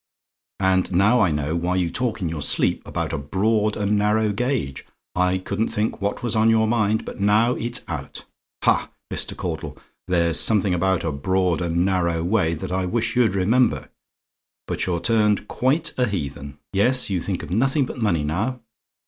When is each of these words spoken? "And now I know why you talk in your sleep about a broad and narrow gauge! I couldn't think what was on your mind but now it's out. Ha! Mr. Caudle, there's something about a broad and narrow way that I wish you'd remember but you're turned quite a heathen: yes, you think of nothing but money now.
"And 0.59 0.95
now 0.95 1.19
I 1.19 1.29
know 1.29 1.55
why 1.55 1.75
you 1.75 1.91
talk 1.91 2.23
in 2.23 2.27
your 2.29 2.41
sleep 2.41 2.81
about 2.87 3.13
a 3.13 3.19
broad 3.19 3.77
and 3.77 3.99
narrow 3.99 4.31
gauge! 4.31 4.83
I 5.13 5.37
couldn't 5.37 5.67
think 5.67 6.01
what 6.01 6.23
was 6.23 6.35
on 6.35 6.49
your 6.49 6.65
mind 6.67 7.05
but 7.05 7.19
now 7.19 7.53
it's 7.53 7.85
out. 7.87 8.25
Ha! 8.63 8.89
Mr. 9.13 9.37
Caudle, 9.37 9.77
there's 10.07 10.39
something 10.39 10.73
about 10.73 11.03
a 11.03 11.11
broad 11.11 11.61
and 11.61 11.85
narrow 11.85 12.23
way 12.23 12.55
that 12.55 12.71
I 12.71 12.87
wish 12.87 13.15
you'd 13.15 13.35
remember 13.35 13.89
but 14.67 14.87
you're 14.87 14.99
turned 15.01 15.47
quite 15.47 15.93
a 15.99 16.07
heathen: 16.07 16.57
yes, 16.73 17.11
you 17.11 17.21
think 17.21 17.43
of 17.43 17.51
nothing 17.51 17.85
but 17.85 17.99
money 18.01 18.23
now. 18.23 18.59